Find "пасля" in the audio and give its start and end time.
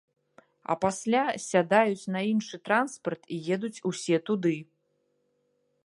0.85-1.19